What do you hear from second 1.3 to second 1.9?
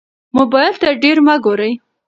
ګورئ.